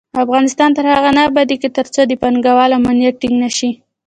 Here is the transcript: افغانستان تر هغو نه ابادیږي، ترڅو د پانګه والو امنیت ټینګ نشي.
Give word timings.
افغانستان 0.23 0.69
تر 0.77 0.85
هغو 0.93 1.11
نه 1.17 1.21
ابادیږي، 1.29 1.69
ترڅو 1.77 2.01
د 2.07 2.13
پانګه 2.21 2.51
والو 2.57 2.77
امنیت 2.79 3.15
ټینګ 3.21 3.35
نشي. 3.43 3.71